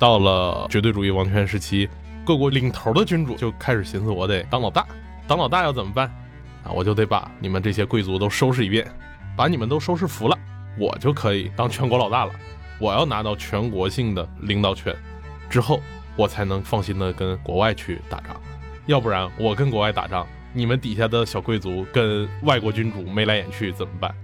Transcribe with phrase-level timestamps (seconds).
[0.00, 1.86] 到了绝对主义王权时期，
[2.24, 4.86] 各国领头的君主就开始寻思，我得当老大，
[5.28, 6.06] 当老大要怎么办？
[6.64, 8.90] 啊，我就得把你们这些贵族都收拾一遍，
[9.36, 10.38] 把你们都收拾服了，
[10.78, 12.32] 我就可以当全国老大了。
[12.78, 14.96] 我要拿到全国性的领导权，
[15.50, 15.78] 之后
[16.16, 18.34] 我才能放心的跟国外去打仗。
[18.86, 24.14] 要不然我跟国外打仗，你们底下的小贵族跟外国君主眉来眼去怎么办？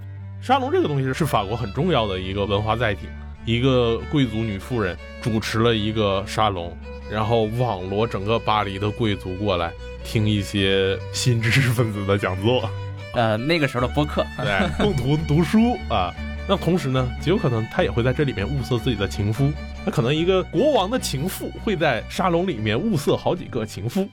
[0.41, 3.09] 沙龙这个东西是法国很重要的一个文化载体，
[3.47, 6.77] 一个贵族女妇人主持了一个沙龙，
[7.09, 12.69] 然后网罗整个巴黎的贵族过来听一些新知识分子的讲座，
[13.15, 16.13] 呃，那个时候的播客，对， 共同读书啊。
[16.49, 19.49] 那同时呢，极有可能他也会在这里面物色自己的情夫，
[19.85, 24.09] 那可能一个国王的情妇会在沙龙里面物色好几个情夫。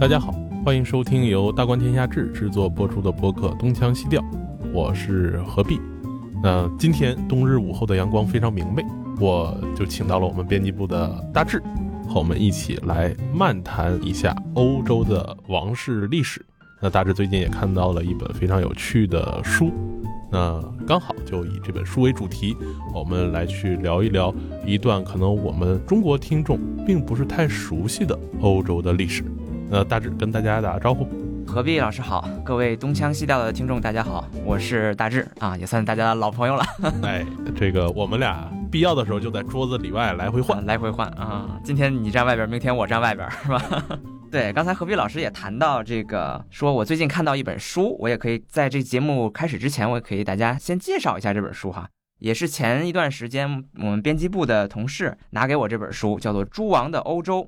[0.00, 4.20] 大家好，欢迎收听由大观天下志制作播出的播客《东腔西调》，
[4.72, 5.80] 我是何必。
[6.44, 8.84] 那今天冬日午后的阳光非常明媚，
[9.18, 11.58] 我就请到了我们编辑部的大志，
[12.06, 16.44] 和我们一起来漫谈一下欧洲的王室历史。
[16.82, 19.72] 那大致最近也看到了一本非常有趣的书，
[20.30, 22.54] 那刚好就以这本书为主题，
[22.94, 24.30] 我们来去聊一聊
[24.66, 29.24] 一段可能我们中国听众并不是太熟悉的欧洲的历史。
[29.70, 31.08] 那大致跟大家打个招呼，
[31.46, 36.64] 何必老师好，各位东腔西调的听众大家好，我是大志啊，也算大家的老朋友了。
[37.02, 37.24] 哎，
[37.56, 43.62] 这个我们俩必要的时候就在桌子里外来回换， 来回换啊，今天你站外边，明天我站外边，是吧？
[44.30, 57.42] 对，刚才何必老师也谈到这个，说我最近看到一本书，我也可以在这节目开始之前，我也可以大家先介绍一下这本书哈，也是前一段时间我们编辑部的同事拿给我这本书，叫做《猪王的欧洲》，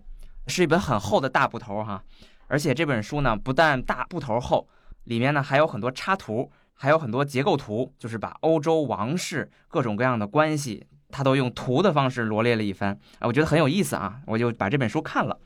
[0.47, 2.01] 是一本很厚的大部头哈，
[2.49, 4.67] 而且这本书呢不但大部头厚，
[5.05, 15.39] 里面呢还有很多插图，还有很多结构图，就是把欧洲王室各种各样的关系，他都用图的方式罗列了一番啊，我觉得很有意思啊，我就把这本书看了。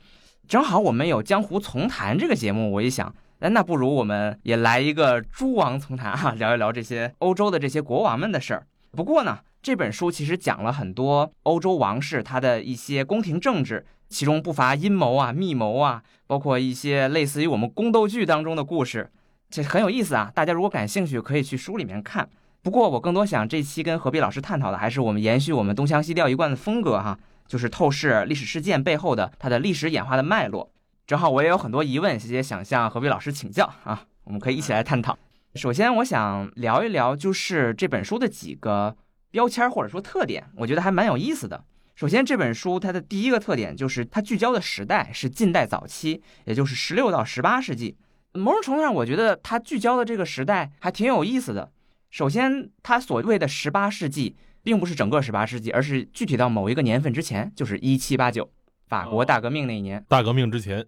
[0.47, 8.67] 正好我们有《江湖丛谈》这个节目，我一想，哎，那不如我们也来一个诸王丛谈哈，聊一聊这些欧洲的这些国王们的事儿。
[8.91, 19.09] 不过呢，这本书其实讲了很多欧洲王室他的一些宫廷政治，其中不乏阴谋啊、密谋啊，包括一些类似于我们宫斗剧当中的故事，
[19.49, 20.29] 这很有意思啊。
[20.35, 22.29] 大家如果感兴趣，可以去书里面看。
[22.61, 27.17] 不过我更多想这期跟何必老师探讨的，还是我们延续我们东腔西调一贯的风格哈。
[27.47, 30.71] 就是透视历史事件背后的它的历史演化的脉络，
[31.05, 35.17] 正好我也有很多疑问，也想向何必老师请教啊，我们可以一起来探讨。
[35.55, 38.95] 首先，我想聊一聊就是这本书的几个
[39.31, 41.65] 标签或者说特点，我觉得还蛮有意思的。
[42.01, 47.95] 首先，这本书它的第一个特点就是它聚焦的时代是近代早期，也就是十六到十八世纪。
[48.33, 51.71] 某种程度上，我觉得它聚焦的这个时代还挺有意思的。
[52.09, 54.35] 首先，它所谓的十八世纪。
[54.63, 58.47] 并不是整个十八世纪，而是具体到某一个年份之前，就是一七八九，
[58.87, 60.03] 法国大革命那一年。
[60.07, 60.85] 大革命之前，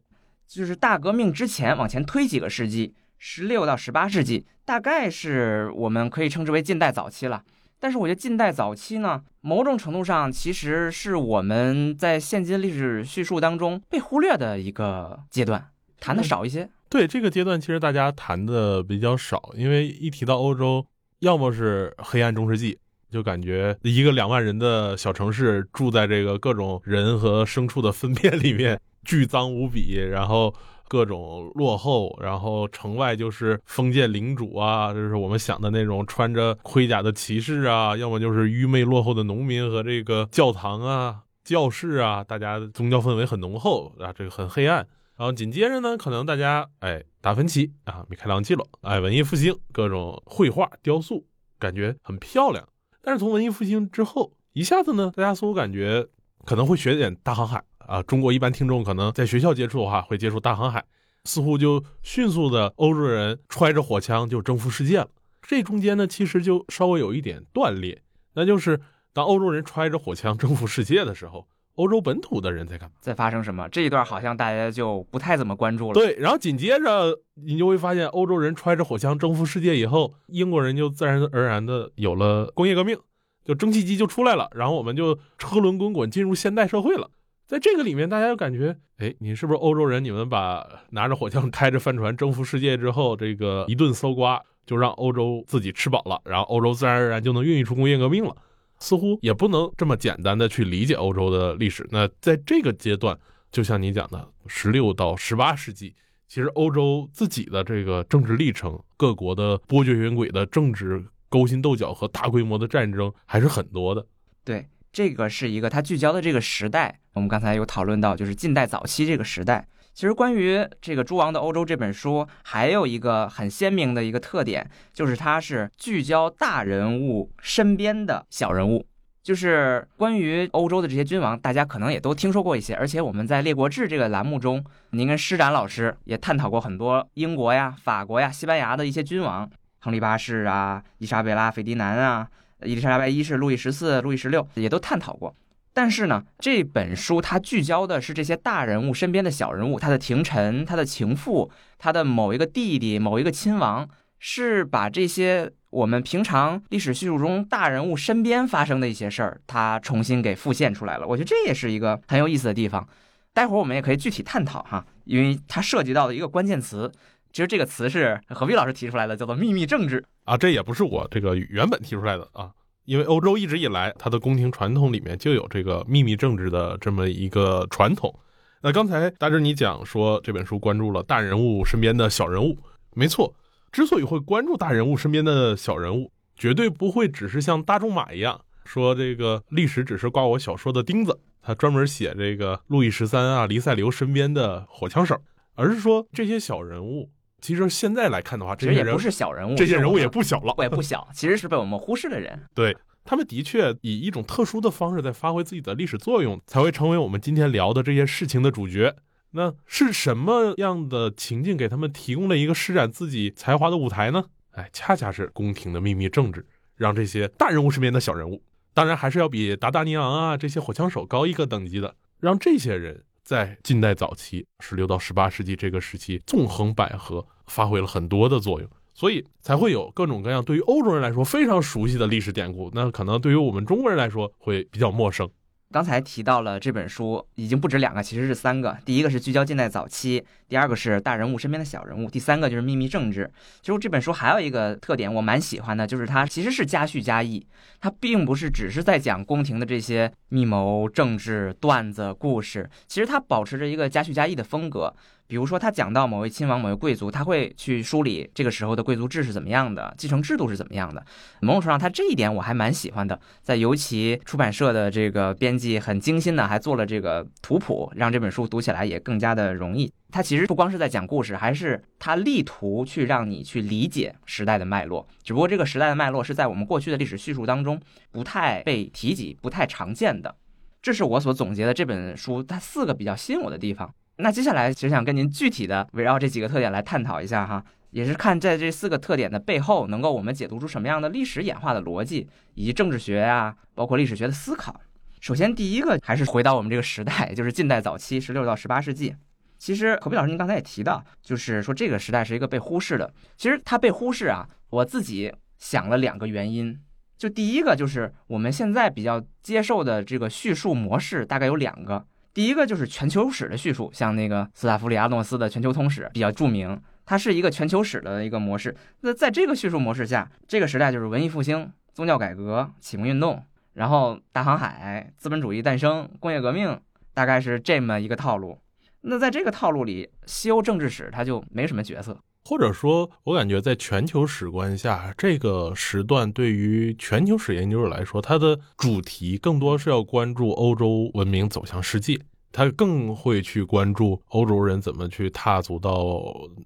[0.48, 7.44] 就是大革命之前往前推几个世纪，十六到十八世纪，大概是我们可以称之为近代早期了。
[7.84, 15.68] 但是我觉得近代早期呢，某种程度上其实是我们在现今历史叙述当中被忽略的一个阶段，
[16.00, 16.70] 谈的少一些。
[16.88, 20.86] 对这个阶段，其实大家谈的比较少，因为一提到欧洲，
[21.20, 22.80] 要么是黑暗中世纪。
[23.12, 30.56] 就感觉一个两万人的小城市，住在这个各种人和牲畜的粪便里面，巨脏无比，然后
[30.88, 44.88] 各种落后，然后城外就是封建领主啊，就是我们想的那种穿着盔甲的骑士啊，要么就是愚昧落后的农民和这个教堂啊、教室啊，大家宗教氛围很浓厚啊，这个很黑暗。
[45.16, 51.26] 然后紧接着呢，可能大家哎，达芬奇啊、米开朗基罗，哎，文艺复兴，各种绘画、雕塑，
[51.60, 52.68] 感觉很漂亮。
[53.02, 56.08] 但是从文艺复兴之后，一下子呢，大家似乎感觉
[56.46, 58.02] 可能会学点大航海啊。
[58.04, 60.84] 中国一般听众可能在学校接触的话，会接触大航海，
[61.26, 65.08] 似乎就迅速的欧洲人揣着火枪就征服世界了。
[65.42, 68.02] 这中间呢，其实就稍微有一点断裂，
[68.34, 68.80] 那就是
[69.14, 72.96] 当欧洲人揣着火枪征服世界的时候，欧洲本土的人在干嘛？
[73.02, 73.68] 在发生什么？
[73.70, 75.94] 这一段好像大家就不太怎么关注了。
[75.94, 82.98] 对，然后紧接着你就会发现，欧洲人揣着火枪征服世界以后，英国人就自然而然的有了工业革命。
[83.46, 87.10] 就蒸汽机就出来了，然后我们就车轮滚滚进入现代社会了。
[87.54, 90.04] 在这个里面，大家就感觉，哎，你是不是欧洲人？
[90.04, 98.36] 你们把拿着火枪、开着帆船征服世界之后，这个一顿搜刮，就让欧洲自己吃饱了，然后欧洲自然而然就能孕育出工业革命了。
[98.80, 101.88] 似乎也不能这么简单的去理解欧洲的历史。
[101.92, 103.16] 那在这个阶段，
[103.52, 105.94] 就像你讲的，十六到十八世纪，
[106.28, 111.06] 其实欧洲自己的这个政治历程，各国的波谲云诡的政治。
[111.30, 114.04] 勾心斗角和大规模的战争还是很多的。
[114.44, 117.00] 对，这个是一个它聚焦的这个时代。
[117.14, 119.68] 我们刚才有讨论到，就是近代早期这个时代。
[119.96, 128.86] 其实关于这个《诸王的欧洲》这本书，还有一个很鲜明的一个特点，就是它是聚焦大人物身边的小人物。
[129.24, 132.76] 就是关于欧洲的这些君王，大家可能也都听说过一些。
[132.76, 139.50] 而且我们在《列国志》这个栏目中，您跟施展老师也探讨过很多英国呀、法国呀、西班牙的一些君王，
[139.80, 142.28] 亨利八世啊、伊莎贝拉·斐迪南啊、
[142.66, 145.36] 伊丽莎白一世、路易十四、路易十六也都探讨过。
[145.74, 153.90] 但是呢，这本书它聚焦的是这些大人物身边的小人物，他的廷臣、他的情妇、他的某一个弟弟、某一个亲王，
[154.20, 155.52] 是把这些。
[155.74, 161.08] 我们平常历史叙述中大人物身边发生的一些事儿，他重新给复现出来了。
[161.08, 162.88] 我觉得这也是一个很有意思的地方。
[163.34, 166.92] 待会儿我们也可以具体探讨哈，因为它涉及到的一个关键词，
[167.34, 170.38] 其实这个词是何必老师提出来的，叫做秘密政治啊。
[170.38, 172.52] 这也不是我这个原本提出来的啊，
[172.86, 178.14] 因为欧洲一直以来它的宫廷传统里面就有这个秘密政治的这么一个传统。
[178.62, 182.56] 那刚才大志你讲说这本书关注了大人物身边的小人物，
[182.94, 183.34] 没错。
[183.72, 195.20] 之所以会关注大人物身边的小人物，绝对不会只是像大仲马一样说这个历史只是挂我小说的钉子，他专门写这个路易十三啊、黎塞留身边的火枪手，
[195.56, 197.10] 而是说这些小人物，
[197.44, 202.42] 其实现在来看的话，这些也不是小人物，这些人物也不小了， 也不小，其实是被我们忽视的人。
[202.56, 202.74] 对
[203.04, 208.96] 他们的确以一种特殊的方式在发挥自己的历史作用，才会成为我们今天聊的这些事情的主角。
[209.32, 214.24] 那是什么样的情境给他们提供了一个施展自己才华的舞台呢？
[214.52, 216.46] 哎，恰恰是宫廷的秘密政治，
[216.78, 218.42] 让这些大人物身边的小人物，
[218.74, 235.30] 当然还是要比达达尼昂啊这些火枪手高一个等级的，让这些人在近代早期，十六到十八世纪这个时期纵横捭阖，发挥了很多的作用，所以才会有各种各样对于欧洲人来说非常熟悉的历史典故，那可能对于我们中国人来说会比较陌生。
[235.74, 238.78] 刚才提到了这本书已经不止两个，其实是三个。
[238.86, 243.28] 第一个是聚焦近代早期，第二个是大人物身边的小人物，第三个就是秘密政治。
[243.64, 247.44] 其实这本书还有一个特点，我蛮喜欢的，就是它其实是加叙加议，
[247.80, 254.94] 它并不是只是在讲宫廷的这些密谋、政治、段子、故事，其实它保持着一个加叙加议的风格。
[255.26, 261.04] 比如说，他讲到某位亲王、某位贵族，他会去梳理这个时候的贵族制是怎么样的，继承制度是怎么样的。
[261.42, 263.20] 某种程度上，他这一点我还蛮喜欢的。
[263.42, 269.92] 在尤其出版社的这个编辑很精心的，还做了这个图谱，让这本书读起来也更加的容易。
[270.12, 275.08] 他其实不光是在讲故事，还是他力图去让你去理解时代的脉络。
[275.24, 280.36] 只不过这个时代的脉络是在我们过去的历史叙述当中不太被提及、不太常见的。
[280.82, 283.92] 这是我所总结的这本书它四个比较吸引我的地方。
[284.18, 294.80] 那接下来其实想跟您具体的围绕这几个特点来探讨一下哈，也是看在这四个特点的背后，能够我们解读出什么样的历史演化的逻辑，以及政治学呀，包括历史学的思考。
[295.20, 299.16] 首先第一个还是回到我们这个时代，就是近代早期，十六到十八世纪。
[299.58, 303.12] 其实何必老师您刚才也提到，就是说这个时代是一个被忽视的。
[303.38, 306.78] 其实它被忽视啊，我自己想了两个原因。
[307.18, 312.06] 就第一个就是我们现在比较接受的这个叙述模式，大概有两个。
[312.34, 318.76] 第一个就是全球史的叙述，像那个斯塔夫里阿诺斯的《全球通史》比较著名，它是一个全球史的一个模式。
[319.02, 326.80] 那在这个叙述模式下，这个时代就是文艺复兴、宗教改革、启蒙运动，然后大航海、资本主义诞生、工业革命，
[327.14, 328.58] 大概是这么一个套路。
[329.02, 332.18] 那在这个套路里，西欧政治史它就没什么角色。
[332.46, 342.20] 或者说，我感觉在全球史观下，这个时段对于全球史研究者来说，它的主题更多是要关注欧洲文明走向世界，
[342.52, 346.22] 他更会去关注欧洲人怎么去踏足到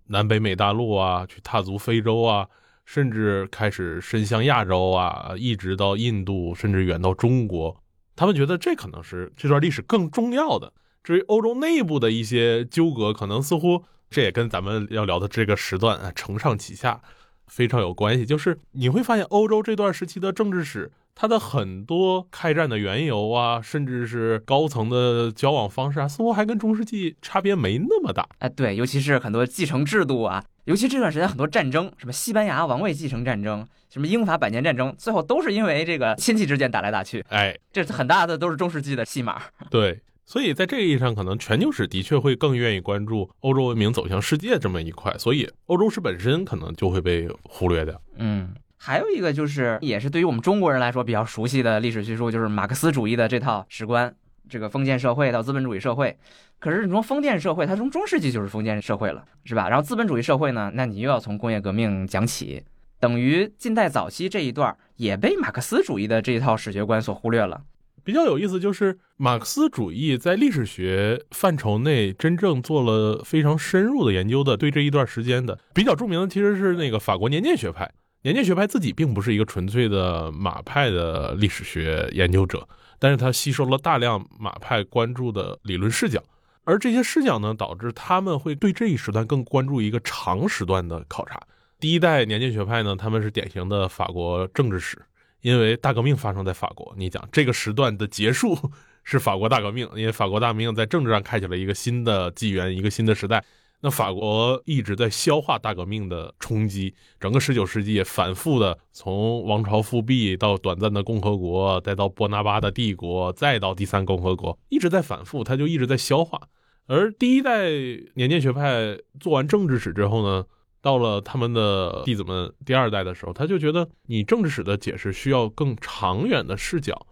[0.07, 2.47] 南北美大陆啊，去踏足非洲啊，
[2.83, 7.83] 甚至开始伸向亚洲啊，一直到印度，甚至远到中国。
[8.15, 10.73] 他们觉得这可能是这段历史更重要的。
[11.03, 13.83] 至于欧洲内部的一些纠葛，可能似乎。
[14.09, 17.01] 这也跟咱们要聊的这个时段啊，承上启下，
[17.47, 18.25] 非常有关系。
[18.25, 28.27] 就是你会发现，欧洲这段时期的政治史，它的很多开战的缘由啊，甚至是高层的交往方式啊，似乎还跟中世纪差别没那么大。
[28.39, 37.25] 哎，对，尤其是很多继承制度啊，尤其这段时间很多战争，什么西班牙王位继承战争，什么英法百年战争，最后都是因为这个亲戚之间打来打去。
[37.29, 39.41] 哎，这很大的都是中世纪的戏码。
[39.69, 39.99] 对。
[40.27, 47.99] 所以在这个意义上，可能全球史的确会更愿意关注欧洲文明走向世界这么一块，所以欧洲史本身可能就会被忽略掉。
[48.17, 54.13] 嗯，还有一个就是，也是对于我们中国人来说比较熟悉的历史叙述，就是马克思主义的这套史观，
[54.49, 56.17] 这个封建社会到资本主义社会。
[56.59, 59.69] 可是你说封建社会，它从中世纪就是封建社会了，是吧？
[59.69, 62.61] 然后资本主义社会呢，那你又要从工业革命讲起。
[62.99, 67.61] 等于近代早期这一段也被马克思主义的这一套史学观所忽略了。
[68.07, 77.91] 比较有意思就是马克思主义在历史学范畴内真正做了非常深入的研究的，对这一段时间的比较著名的其实是那个法国年鉴学派。
[78.21, 82.65] 年鉴学派自己并不是一个纯粹的马派的历史学研究者，
[82.97, 86.23] 但是他吸收了大量马派关注的理论视角，
[86.63, 91.37] 而这些视角呢，导致他们会对这一时段更关注一个长时段的考察。
[91.77, 94.97] 第一代年鉴学派呢，他们是典型的法国政治史。
[95.41, 98.57] 因为大革命发生在法国，你讲这个时段的结束
[99.03, 103.43] 是法国大革命，因为法国大革命在政治上开启了一个新的纪元，一个新的时代。
[103.79, 116.41] 那法国一直在消化大革命的冲击，整个十九世纪反复的从王朝复辟到短暂的共和国，再到波拿巴的帝国，再到第三共和国，一直在反复，他就一直在消化。
[116.87, 117.69] 而第一代
[118.15, 120.45] 年鉴学派做完政治史之后呢？
[120.87, 127.05] 到了他们的弟子们第二代的时候，他就觉得你政治史的解释需要更长远的视角，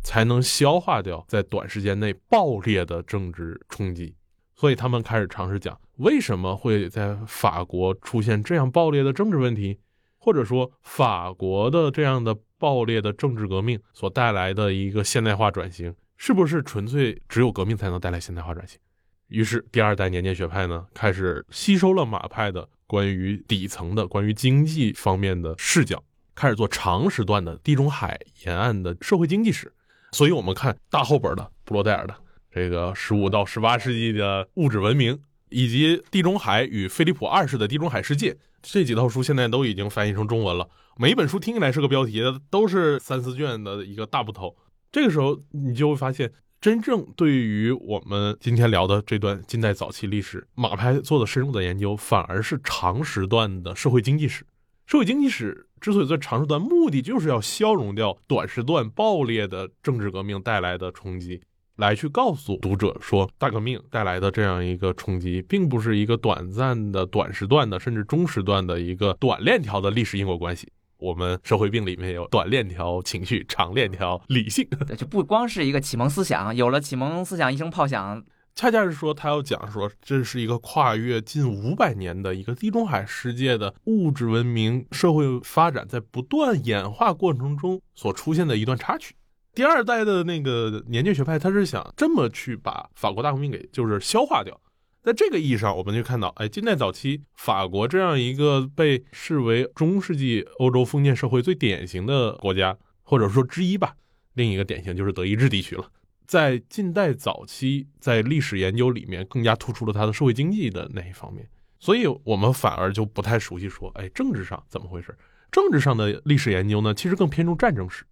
[0.00, 4.14] 才能消化掉在短时间内爆裂的政治冲击。
[4.54, 9.80] 所以他们开始尝试讲为什么会在法国出现这样爆裂的政治问题，
[10.18, 18.78] 或者说法国的这样的爆裂的政治革命所带来的一个现代化转型，是不是纯粹只有革命才能带来现代化转型？
[19.26, 22.68] 于是第二代年鉴学派呢，开始吸收了马派的。
[22.86, 26.02] 关于底层的、关于经济方面的视角，
[26.34, 29.72] 开始做长时段的地中海沿岸的社会经济史。
[30.12, 32.14] 所以，我们看大后本的布罗代尔的
[32.50, 40.68] 这个十五到十八世纪的物质文明，以及地中海与菲利普二世的地中海世界这几套书，现在都已经翻译成中文了。
[40.96, 44.56] 每一本书听起来是个标题，都是三四卷的一个大部头。
[44.90, 46.32] 这个时候，你就会发现。
[46.66, 54.44] 真正对于我们今天聊的这段近代早期历史，马派做的深入的研究，反而是长时段的社会经济史。
[54.84, 61.40] 社会经济史之所以做长时段，目的就是要消融掉短时段爆裂的政治革命带来的冲击，
[61.76, 70.66] 来去告诉读者说，大革命带来的这样一个冲击，并不是一个短暂的、短时段的，甚至中时段的一个短链条的历史因果关系。
[71.06, 78.24] 我们社会病里面有短链条情绪，长链条理性，对，就不光是一个启蒙思想，有了启蒙思想一声炮响，
[78.56, 89.14] 恰恰是说他要讲说这是一个跨越近五百年的一个地中海世界的物质文明社会发展在不断演化过程中所出现的一段插曲。
[89.54, 94.60] 第二代的那个年鉴学派，他是想这么去把法国大革命给就是消化掉。
[95.06, 103.94] 在这个意义上，我们就看到，哎，近代早期法国这样一个被视为中世纪欧洲封建社会最典型的国家，或者说之一吧。
[104.34, 105.92] 另一个典型就是德意志地区了。
[106.26, 111.48] 在近代早期，在历史研究里面更加突出了它的社会经济的那一方面，
[111.78, 115.16] 所以我们反而就不太熟悉说，哎，政治上怎么回事？
[115.52, 118.04] 政治上的历史研究呢，其实更偏重战争史，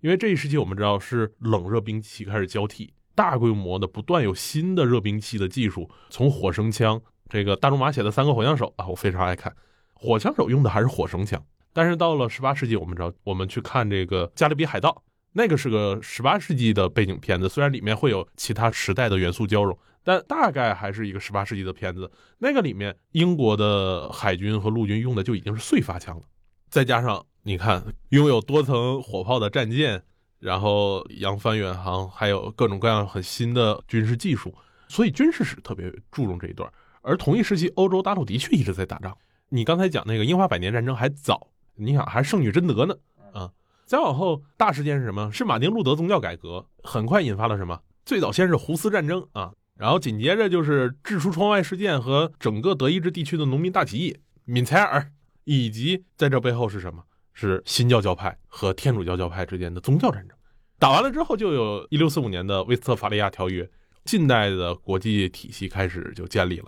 [0.00, 2.94] 因为这一时期我们知道是冷热兵器开始交替。
[3.14, 9.54] 大规模的不断有新的热兵器的技术，从火绳枪，这个大仲马写的《三个火枪手》啊，我非常爱看。
[9.92, 14.90] 火枪手用的还是火绳枪，但是到了十八世纪，我们知道，我们去看这个《加勒比海盗》，
[15.32, 22.10] 那个是个十八世纪的背景片子，虽然里面会有其他时代的元素交融，但大概还是一个十八世纪的片子。
[22.38, 26.22] 那个里面，英国的海军和陆军用的就已经是碎发枪了，
[26.70, 30.02] 再加上你看，拥有多层火炮的战舰。
[30.40, 34.52] 然后扬帆远航，还有各种各样很新的军事技术，
[34.88, 36.68] 所以军事史特别注重这一段。
[37.02, 39.16] 而同一时期，欧洲大陆的确一直在打仗。
[39.50, 42.94] 你刚才讲那个英法百年战争还早，你想还圣女贞德呢
[43.32, 43.50] 啊。
[43.84, 45.30] 再往后，大事件是什么？
[45.32, 47.80] 是马丁路德宗教改革，很快引发了什么？
[48.04, 55.10] 最早先是胡斯战争啊，然后紧接着就是掷出窗外事件和整个德意志地区的农民大起义，敏采尔，
[55.44, 57.02] 以及在这背后是什么？
[57.32, 60.36] 是新教教派和天主教教派之间的宗教战争，
[60.78, 63.68] 打完了之后，就有一六四五年的威斯特伐利亚条约，
[64.04, 66.66] 近代的国际体系开始就建立了。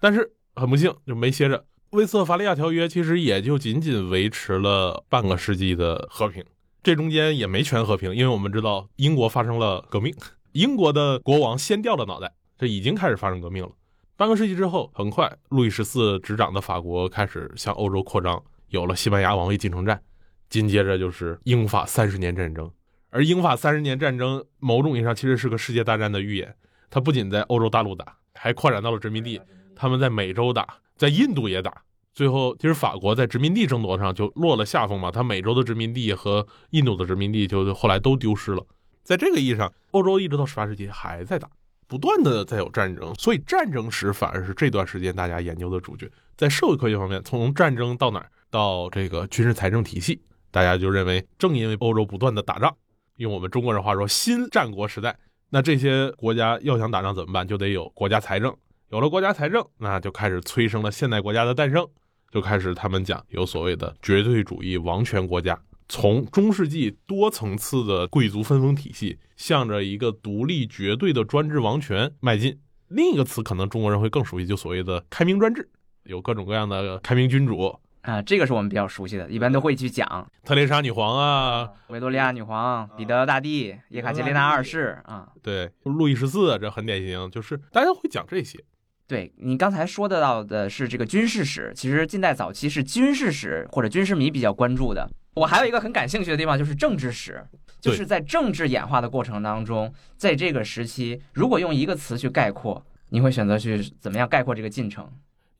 [0.00, 1.64] 但是很不幸，就没歇着。
[1.90, 6.42] 威斯特伐利亚条约其实也就仅仅维持了半个世纪的和平，
[6.82, 10.14] 这中间也没全和平，因为我们知道英国发生了革命，
[10.52, 13.70] 英国的国王先掉了脑袋，这已经开始发生革命了。
[14.16, 18.42] 半个世纪之后，很快路易十四执掌的法国开始向欧洲扩张，
[18.72, 20.02] 有了西班牙王位继承战。
[20.48, 22.70] 紧接着就是英法三十年战争，
[23.08, 26.54] 而英法三十年战争某种意义上其实是个世界大战的预演。
[26.90, 29.40] 它不仅在欧洲大陆打，还扩展到了殖民地。
[29.74, 31.82] 他们在美洲打，在印度也打。
[32.12, 35.10] 最后，其实法国在殖民地争夺上就落了下风嘛。
[35.10, 38.62] 它美洲的殖民地和印度的殖民地就后来都丢失了。
[39.02, 41.48] 在这个意义上，欧洲一直到十八世纪还在打，
[41.88, 43.14] 不断的在有战争。
[43.14, 46.10] 所以战争史反而是这段时间大家研究的主角。
[46.36, 48.30] 在社会科学方面，从战争到哪儿？
[48.52, 52.76] 到这个军事财政体系，大家就认为，正因为欧洲不断的打仗，
[53.16, 55.18] 用我们中国人话说，新战国时代，
[55.48, 57.48] 那这些国家要想打仗怎么办？
[57.48, 58.54] 就得有国家财政，
[58.90, 61.88] 有了国家财政，那就开始催生了现代国家的诞生，
[62.30, 72.60] 就开始他们讲有所谓的绝对主义王权国家，从中世纪多层次的贵族分封体系，向着一个独立绝对的专制王权迈进。
[72.88, 75.70] 另一个词可能中国人会更熟悉，就所谓的开明专制，
[76.02, 88.58] 有各种各样的开明君主啊，这个是我们比较熟悉的，一般都会去讲特蕾莎女皇啊，维多利亚女皇、彼得大帝、叶卡捷琳娜二世啊，对，路易十四，这很典型，就是大家会讲这些。
[89.06, 95.08] 对你刚才说的到的是这个军事史，其实近代早期是军事史或者军事迷比较关注的。
[95.34, 97.44] 我还有一个很感兴趣的地方就是政治史，
[97.80, 105.08] 就是在政治演化的过程当中，在这个时期，如果用一个词去概括，你会选择去怎么样概括这个进程？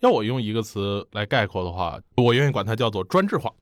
[0.02, 3.52] 要我用一个词来概括的话，我愿意管它叫做专制化。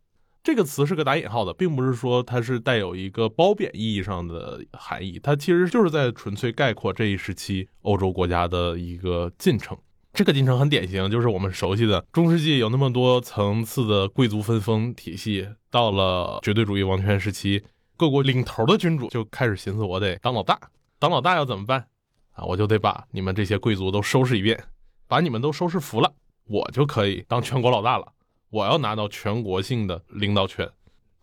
[0.42, 9.76] 这个词是个打引号的，并不是说它是带有一个褒贬意义上的含义，它其实就是在纯粹概括这一时期欧洲国家的一个进程。
[10.14, 17.62] 这个进程很典型，就是我们熟悉的中世纪有那么多层次的贵族分封体系，到了绝对主义王权时期，
[17.98, 20.58] 各国领头的君主就开始寻思，我得当老大，
[20.98, 21.86] 当老大要怎么办
[22.32, 22.44] 啊？
[22.44, 24.58] 我就得把你们这些贵族都收拾一遍，
[25.06, 26.10] 把你们都收拾服了，
[26.50, 28.12] 我就可以当全国老大了。
[28.50, 30.68] 我要拿到全国性的领导权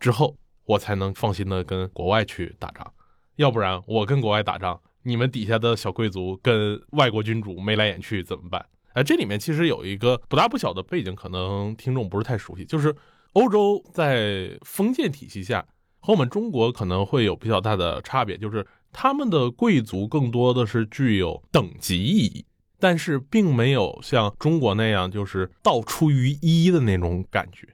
[0.00, 2.90] 之后，我才能放心的跟国外去打仗，
[3.36, 8.64] 要不然我跟国外打仗，你们底下的小贵族跟外国君主眉来眼去怎么办？
[8.94, 12.96] 哎，这里面其实有一个不大不小的背景，可能听众不是太熟悉，就是
[13.34, 15.66] 欧洲在封建体系下
[16.00, 22.46] 和我们中国可能会有比较大的差别，就是他们的贵族更多的是具有等级意义，
[22.78, 27.66] 但是并没有像中国那样就是道出于一的那种感觉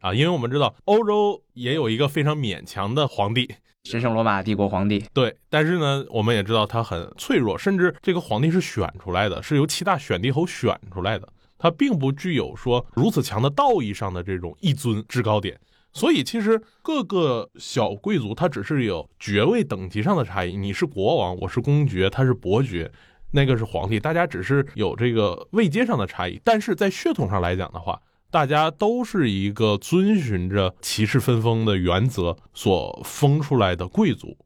[0.00, 3.54] 啊，因为我们知道欧洲也有一个非常勉强的皇帝。
[3.84, 15.60] 神圣罗马帝国皇帝对，但是呢，我们也知道他很脆弱，甚至这个皇帝是选出来的，是由七大选帝侯选出来的，他并不具有说如此强的道义上的这种一尊制高点。
[15.92, 22.90] 所以其实各个小贵族他只是有爵位等级上的差异，你是国王，我是公爵，他是伯爵，
[23.30, 28.00] 那个是皇帝，大家只是有这个位阶上的差异，但是在血统上来讲的话。
[28.28, 34.36] 大家都是一个遵循着骑士分封的原则所封出来的贵族，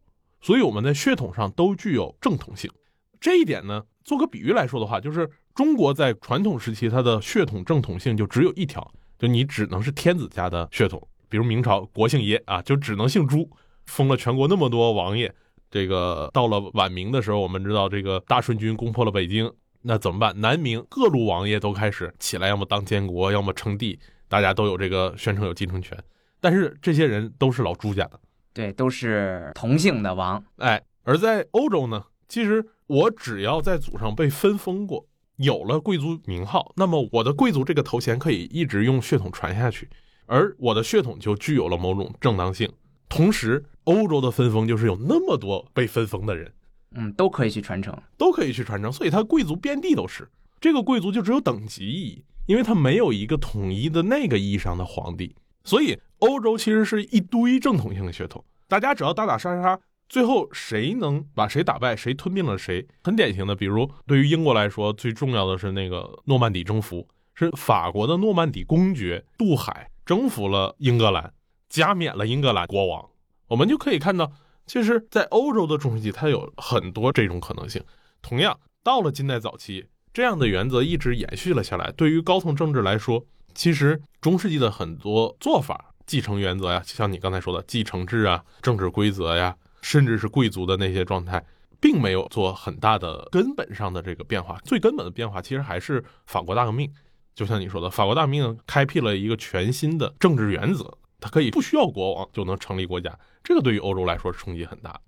[0.40, 2.70] 所以我们在血统上都具有正统性。
[3.18, 11.08] 这一点呢，做个比喻来说的话，就是中国在传统时期它的血统正统性就只有一条，就你只能是天子家的血统。
[11.28, 13.50] 比如明朝国姓爷啊，就只能姓朱，
[13.86, 15.34] 封了全国那么多王爷。
[15.70, 19.50] 这个到了晚明的时候，我们知道这个大顺军攻破了北京。
[19.82, 20.38] 那怎么办？
[20.42, 25.96] 南明各路王爷都开始起来，要么当监国，要么称帝，大家都有这个宣称有继承权。
[26.38, 28.20] 但是这些人都是老朱家的，
[28.52, 30.44] 对，都是同姓的王。
[30.56, 35.06] 哎，而在欧洲呢，其实我只要在祖上被分封过，
[35.36, 39.88] 有了贵族名号，那么我的贵族这个头衔可以一直用血统传下去，
[40.26, 42.70] 而我的血统就具有了某种正当性。
[43.10, 46.50] 同时，欧洲的分封就是有那么多被分封的人。
[46.92, 50.26] 嗯，都可以去传承，都可以去传承，所以它贵族遍地都是。
[50.60, 55.34] 这个贵族就只有等级意义，因为它没有一个统一的那个意义上的皇帝。
[55.62, 62.86] 所以欧洲其实是一堆正统性的血统，大家只要打打杀杀，最后谁能把谁打败，谁吞并了谁。
[63.02, 71.32] 很典型的，比如对于英国来说，最重要的是那个诺曼底征服，是法国的诺曼底公爵渡海征服了英格兰，
[71.70, 73.08] 加冕了英格兰国王。
[73.48, 74.30] 我们就可以看到。
[74.66, 77.82] 其实，在欧洲的中世纪，它有很多这种可能性。
[78.22, 81.90] 同样，到了近代早期，这样的原则一直延续了下来。
[81.96, 91.44] 对于高层政治来说，其实中世纪的很多做法、继承原则呀，就像你刚才说的继承制啊、政治规则呀，甚至是贵族的那些状态，
[91.80, 94.56] 并没有做很大的根本上的这个变化。
[94.64, 96.88] 最根本的变化，其实还是法国大革命。
[97.34, 100.96] 就像你说的，法国大革命开辟了一个全新的政治原则。
[101.20, 104.98] 它可以不需要国王就能成立国家，这个对于欧洲来说冲击很大。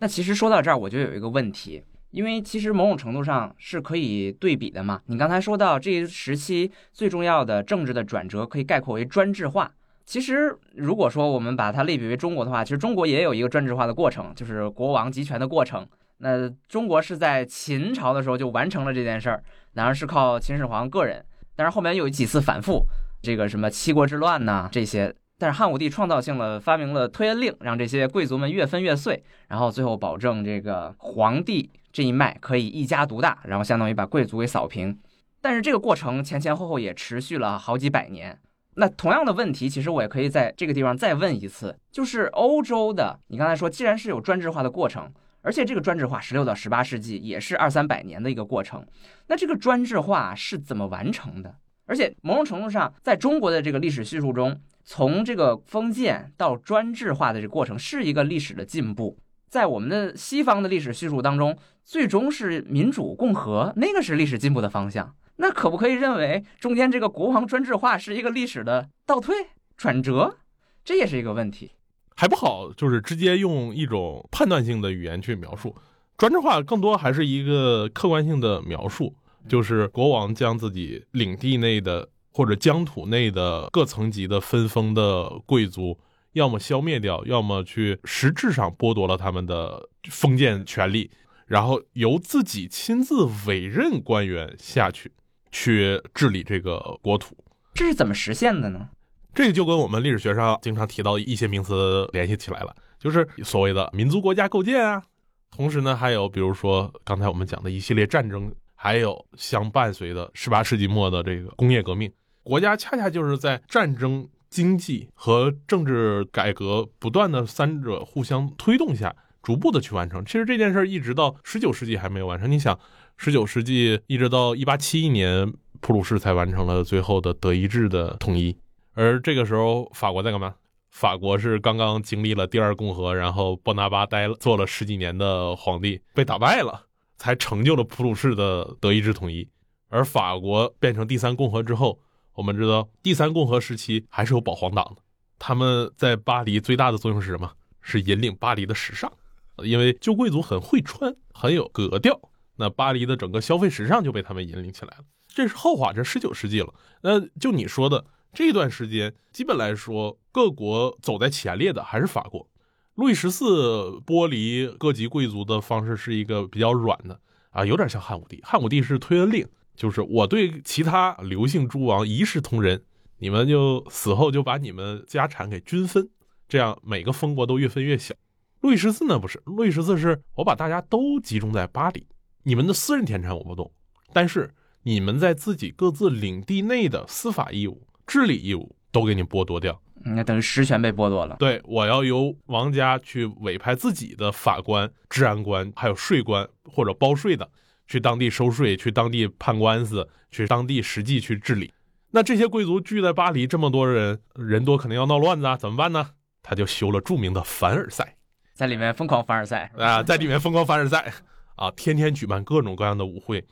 [0.00, 5.00] 那其实说到这儿，我就有一个问题，因为其实某种程度上是可以对比的嘛。
[5.06, 9.72] 你刚才说到这一时期最重要的政治的转折，可以概括为专制化。
[10.04, 15.86] 其实如果说我们把它类比为中国的话，其实中国也有一个专制化的过程，就是国王集权的过程。
[16.20, 19.42] 那中国是在秦朝的时候就完成了这件事儿。
[19.78, 22.84] 当然是靠秦始皇个人，但是后面有几次反复，
[23.22, 34.98] 这个什么七国之乱呐这些，但是汉武帝创造性的发明了推恩令，让这些贵族们越分越碎，然后最后保证这个皇帝这一脉可以一家独大，然后相当于把贵族给扫平。
[35.40, 38.36] 但是这个过程前前后后也持续了好几百年。
[38.74, 45.08] 那同样的问题，其实我也可以在这个地方再问一次，就是欧洲的，你刚才说，既然是有专制化的过程，
[45.48, 48.86] 而且这个专制化十六到十八世纪也是二三百年的一个过程，
[49.28, 51.54] 那这个专制化是怎么完成的？
[51.86, 59.16] 而且某种程度上，在中国的这个历史叙述中，从这个封建到专制化的这个过程是一个历史的进步。
[59.48, 65.16] 在我们的西方的历史叙述当中，最终是民主共和，那个是历史进步的方向。
[65.36, 69.34] 那可不可以认为中间这个国王专制化是一个历史的倒退
[69.78, 70.36] 转折？
[70.84, 71.72] 这也是一个问题，
[72.20, 75.72] 还不好，就是直接用一种判断性的语言去描述
[76.16, 79.14] 专制化，更多还是一个客观性的描述，
[79.48, 85.96] 就是国王将自己领地内的或者疆土内的各层级的分封的贵族，
[86.32, 91.08] 要么消灭掉，要么去实质上剥夺了他们的封建权利，
[91.46, 95.12] 然后由自己亲自委任官员下去。
[95.50, 97.34] 去治理这个国土，
[97.72, 98.90] 这是怎么实现的呢？
[99.34, 105.02] 这个就跟我们历史学上经常提到一些名词联系起来了，就是所谓的民族国家构建啊。
[105.50, 112.12] 同时呢，还有比如说刚才我们讲的一系列战争，还有相伴随的十八世纪末的这个工业革命，
[112.42, 120.24] 国家恰恰就是在战争、经济和政治改革不断的三者互相推动下，逐步的去完成。
[120.24, 122.50] 其实这件事一直到十九世纪还没有完成。
[122.50, 122.78] 你想。
[123.20, 128.56] 十九世纪一直到一八七一年，普鲁士才完成了最后的德意志的统一。
[128.98, 130.56] 而这个时候，法国在干嘛？
[130.90, 139.48] 法国是刚刚经历了第二共和，然后波拿巴待了做了十几年的皇帝，被打败了，才成就了普鲁士的德意志统一。
[139.88, 142.00] 而法国变成第三共和之后，
[142.34, 145.02] 我们知道第三共和时期还是有保皇党的，
[145.38, 147.52] 他们在巴黎最大的作用是什么？
[147.80, 149.12] 是引领巴黎的时尚，
[149.58, 152.20] 因为旧贵族很会穿，很有格调。
[152.56, 156.74] 那巴黎的整个消费时尚就被他们引领起来了，这是后话，这十九世纪了。
[157.00, 162.48] 那就你说的这段时间，基本来说，各国走在前列的还是法国。
[162.94, 168.40] 路易十四剥离各级贵族的方式是一个比较软的啊，有点像汉武帝。
[168.42, 172.82] 汉武帝是推恩令，就是我对其他刘姓诸王一视同仁，
[173.18, 176.08] 你们就死后就把你们家产给均分，
[176.48, 178.14] 这样每个封国都越分越小。
[178.60, 182.06] 路易十四呢不是，路易十四是我把大家都集中在巴黎。
[182.42, 183.72] 你们的私人田产我不动，
[184.12, 191.36] 但是你们在自己各自领地内的司法义务、治理义务都给你剥夺掉，那等于实权被剥夺了。
[191.38, 197.48] 对，我要由王家去委派自己的法官、治安官，还有税官或者包税的，
[197.86, 201.72] 去当地收税，去当地判官司，去当地实际去治理。
[202.10, 206.10] 那这些贵族聚在巴黎，这么多人，人多肯定要闹乱子啊，怎么办呢？
[206.42, 208.16] 他就修了著名的凡尔赛，
[208.54, 211.12] 在里面疯狂凡尔赛啊，在里面疯狂凡尔赛。
[211.56, 213.44] 啊，天天举办各种各样的舞会，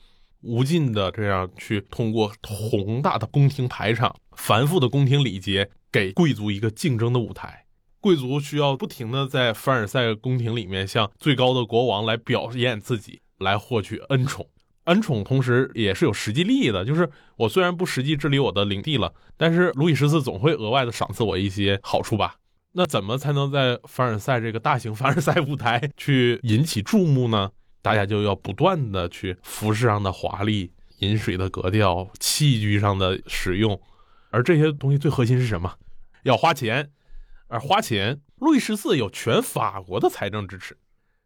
[0.47, 7.65] 无尽的这样去通过宏大的宫廷排场、繁复的宫廷礼节，给贵族一个竞争的舞台。
[8.01, 14.47] 贵族需要不停的在凡尔赛宫廷里面向最高的国王来表演自己，来获取恩宠。
[14.85, 22.37] 恩宠同时也是有实际利益的，就是我虽然不实际治理我的领地了，但是路易十四总会额外的赏赐我一些好处吧？
[22.73, 27.51] 那怎么才能在凡尔赛这个大型 凡尔赛舞台去引起注目呢？
[27.87, 33.81] 大家就要不断的去服饰上的华丽、饮水的格调、器具上的使用，
[34.31, 35.73] 而这些东西最核心是什么？
[36.25, 36.91] 要花钱，
[37.47, 40.77] 而花钱，路易十四有全法国的财政支持，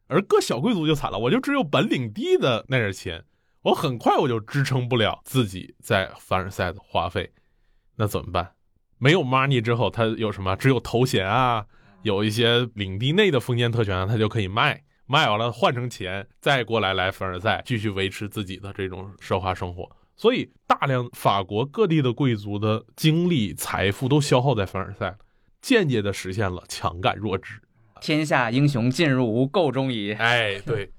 [0.06, 3.24] 而各小贵族就惨了，我就只有本领地的那点钱，
[3.62, 7.32] 我很快我就支撑不了自己在凡尔赛的花费，
[7.96, 8.52] 那怎么办？
[8.98, 10.54] 没有 money 之后，他有什么？
[10.56, 11.64] 只有头衔啊，
[12.02, 14.84] 有一些领地内的封建特权，他就可以卖。
[15.10, 25.18] 卖完了换成钱，再过来来凡尔赛继续维持自己的这种奢华生活，所以大量法国各地的贵族的精力财富都消耗在凡尔赛，
[25.60, 27.60] 间接的实现了强干弱枝，
[28.00, 30.12] 天下英雄尽入吾彀中矣。
[30.12, 30.92] 哎，对，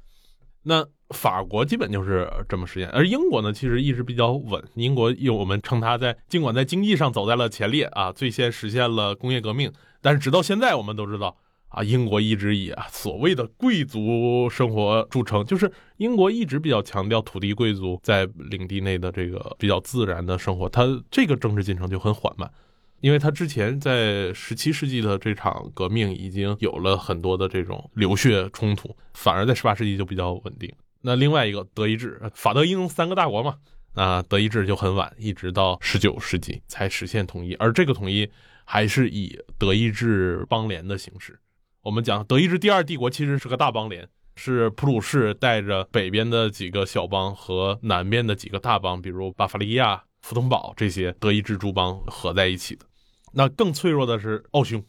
[0.63, 4.61] 那法国基本就是这么实现，而英国呢，其实一直比较稳。
[4.73, 9.71] 英国有我们称它在尽管在经济上走在了前列啊，最先实现了工业革命，
[10.01, 11.37] 但是直到现在我们都知道。
[11.71, 22.51] 啊，英国一直以啊所谓的贵族生活著称，就是英国一直比较强调土地贵族在领地内的这个比较自然的生活，它这个政治进程就很缓慢，
[22.99, 30.69] 因为它之前在十七世纪的这场革命已经有了很多的这种流血冲突，反而在十八世纪就比较稳定。
[31.01, 33.55] 那另外一个德意志，法德英三个大国嘛，
[33.95, 38.29] 那德意志就很晚，一直到十九世纪才实现统一，而这个统一
[38.65, 41.39] 还是以德意志邦联的形式。
[41.83, 52.85] 我们讲德意志第二帝国其实是个大邦联，是普鲁士带着北边的几个小邦和南边的几个大邦，比如巴伐利亚、福腾堡这些德意志诸邦合在一起的。
[53.33, 54.85] 那更脆弱的是奥匈，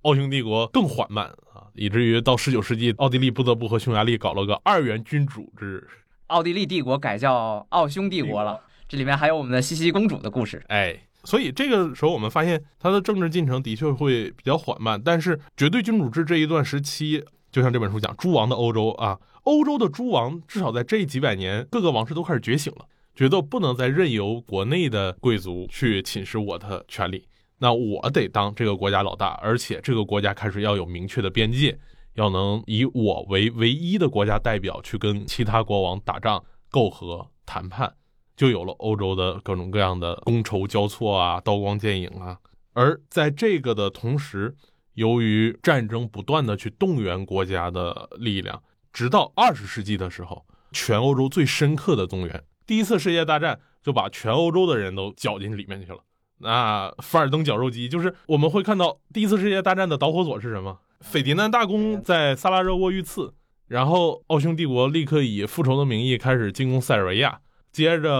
[0.00, 5.88] 奥匈帝国更缓慢啊，以至于到十九世纪，奥地利不得不和匈牙利搞了个二元君主制。
[6.26, 10.64] 奥地利帝国改叫奥匈帝国了，这里面还有我们的茜茜公主的故事。
[10.66, 15.00] 哎，所以这个时候我们发现，它的政治进程的确会比较缓慢。
[15.02, 27.26] 但是绝对君主制这一段时期，就像这本书讲，诸王的欧洲啊，欧洲的诸王至少在这几百年，各个王室都开始觉醒了，觉得不能再任由国内的贵族去侵蚀我的权利。
[27.58, 31.78] 那我得当这个国家老大，而且这个国家开始要有明确的边界，
[32.14, 37.94] 要能以我为唯一的国家代表去跟其他国王打仗、媾和、谈判，
[38.36, 42.38] 就有了欧洲的各种各样的觥筹交错啊、刀光剑影啊。
[42.72, 44.56] 而在这个的同时，
[44.94, 55.98] 由于战争不断的去动员国家的力量，直到二十世纪的时候，全欧洲最深刻的动员，第一次世界大战就把全欧洲的人都搅进里面去了。
[56.38, 60.78] 那凡尔登绞肉机就是我们会看到第一次世界大战的导火索是什么？
[61.00, 63.34] 斐迪南大公在萨拉热窝遇刺，
[63.68, 67.40] 然后奥匈帝国立刻以复仇的名义开始进攻塞尔维亚，
[67.72, 68.10] 接着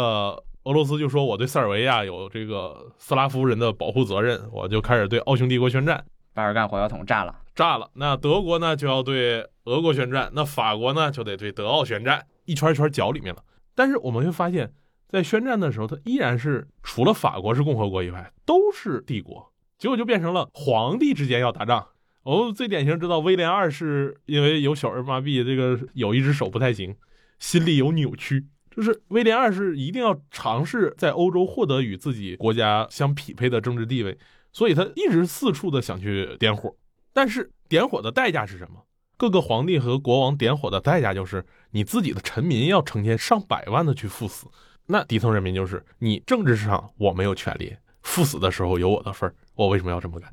[0.65, 7.91] 俄罗斯就说我对塞尔维亚有这个斯拉夫人的保护责任，我就开始对奥匈帝国宣战，巴尔干火药桶炸了，炸了。
[7.95, 13.45] 那德国呢就要对俄国宣战，那法国呢就得对德奥宣战，一圈一圈搅里面了。
[13.75, 14.73] 但是我们会发现。
[15.09, 21.87] 在宣战的时候，它依然是除了法国是共和国以外都是帝国，结果就变成了皇帝之间要打仗。
[22.23, 26.97] 我们最典型知道威廉二世因为有小儿麻痹，这个有一只手不太行，
[27.39, 34.19] 心里有扭曲，就是威廉二世一定要尝试在欧洲获得与自己国家相匹配的政治地位，
[34.53, 36.75] 所以他一直四处的想去点火。
[37.13, 38.83] 但是点火的代价是什么？
[39.19, 44.49] 各个皇帝和国王点火的代价就是你自己的臣民要成千上百万的去赴死。
[44.87, 50.33] 那底层人民就是你政治上我没有权利，赴死的时候有我的份儿，我为什么要这么干？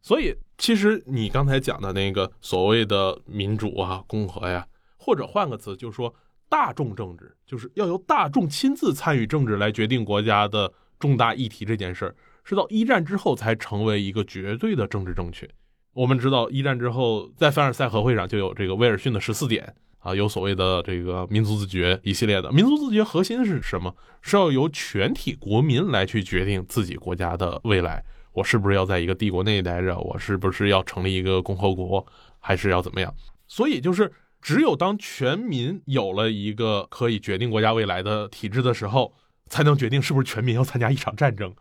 [0.00, 4.64] 所以其实你刚才讲的那个所谓的民主啊、共和呀，
[4.96, 6.14] 或者换个词，就是说
[6.48, 15.48] 大众政治，就是要由大众亲自参与政治来决定国家的重大议题这件事儿，是到一战之后才成为一个绝对的政治正确。
[15.92, 19.74] 我们知道一战之后，在凡尔赛和会上就有这个威尔逊的十四点。
[20.00, 23.92] 啊，有所谓的这个民族自觉一系列的民族自觉，核心是什么？
[24.22, 28.02] 是要由全体国民来去决定自己国家的未来。
[28.32, 29.98] 我是不是要在一个帝国内待着？
[29.98, 32.06] 我是不是要成立一个共和国？
[32.38, 33.12] 还是要怎么样？
[33.48, 39.14] 所以，就是只有当全民有了一个可以决定国家未来的体制的时候，
[39.48, 41.54] 才能决定是不是全民要参加一场战争，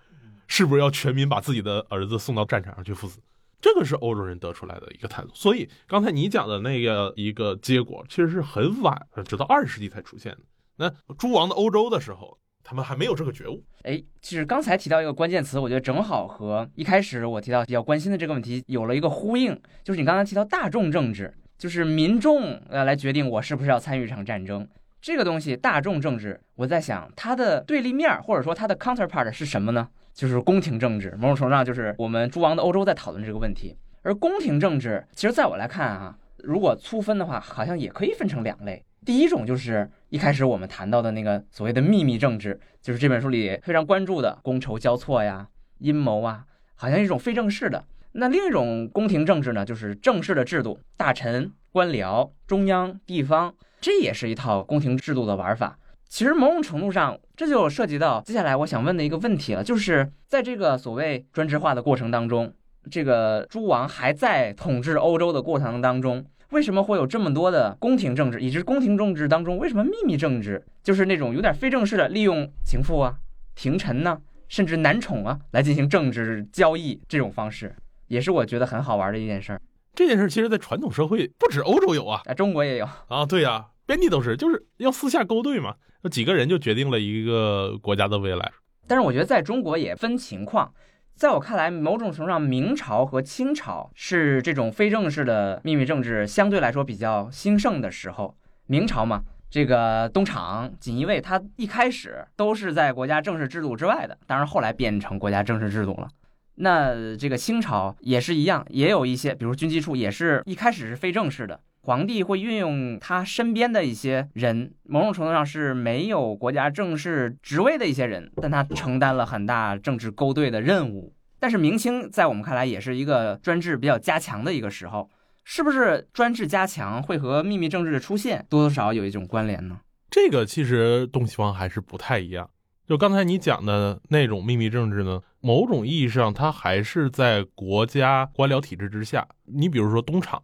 [0.48, 3.20] 是不是要全民把自己的儿子送到战场上去赴死。
[3.60, 10.40] 这个是欧洲人得出来的一个态度，所以刚才你讲的那个一个结果，其实是很晚，直到二十世纪才出现的。
[10.76, 13.64] 那诸王的欧洲的时候，他们还没有这个觉悟。
[13.82, 24.68] 哎，其实刚才提到一个关键词，我觉得正好和一开始我提到比较关心的这个问题有了一个呼应，就是你刚才提到大众政治，就是民众呃来决定我是不是要参与一场战争
[25.02, 25.56] 这个东西。
[25.56, 29.90] 大众政治，我在想它的对立面或者说它的 counterpart 是什么呢？
[30.14, 33.76] 就是宫廷政治，某种程度上就是我们诸王的欧洲在讨论这个问题。
[34.02, 38.84] 而宫廷政治，其实在我来看啊，如果粗分的话，好像也可以分成两类。
[39.06, 45.48] 第一种就是一开始我们谈到的那个所谓的秘密政治，就是这本书里非常关注的觥筹交错呀、
[45.80, 47.86] 阴谋啊，好像一种非正式的。
[48.20, 55.78] 那另一种宫廷政治呢，就是正式的制度，大臣、官僚、中央、地方，这也是一套宫廷制度的玩法。
[56.10, 62.52] 其实某种程度上，这就涉及到接下来我想问的一个问题了，就是在这个所谓专制化的过程当中，
[62.90, 68.42] 这个诸王还在统治欧洲的过程当中，为什么会有这么多的宫廷政治？
[68.42, 73.18] 以及宫廷政治当中为什么秘密政治，就是那种有点非正式的，利用情妇啊、
[73.54, 77.76] 廷臣呢，甚至男宠啊来进行政治交易这种方式，
[78.08, 79.62] 也是我觉得很好玩的一件事儿。
[79.96, 83.68] 这件事其实，在传统社会不止欧洲有啊，在中国也有啊，对呀。
[83.86, 88.52] 遍地都是，就是要私下勾兑嘛，那几个人就决定了一个国家的未来。
[88.86, 90.74] 但是我觉得在中国也分情况，
[91.16, 98.36] 在我看来，某种程度上，明朝和清朝是这种非正式的秘密政治相对来说比较兴盛的时候。
[98.66, 106.10] 明朝嘛，这个东厂、锦衣卫，他一开始都是在国家正式制度之外的，当然后来变成国家正式制度了。
[106.58, 111.60] 那这个清朝也是一样，也有一些，比如军机处，也是一开始是非正式的。
[111.82, 121.14] 皇帝会运用他身边的一些人，某种程度上是没有国家正式职位的一些人，但他承担了很大政治勾兑的任务。
[121.40, 125.10] 但是明清在我们看来也是一个专制比较加强的一个时候，
[125.46, 129.80] 是不是专制加强会和秘密政治的出现多多少少有一种关联呢？
[130.10, 132.50] 这个其实东西方还是不太一样。
[132.88, 139.28] 就刚才你讲的那种秘密政治呢，某种意义上它还是在国家官僚体制之下。
[139.44, 140.42] 你比如说东厂，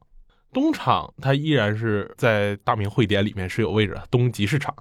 [0.51, 4.75] 东厂它依然是在大明会典里面是有位置的，东集市场，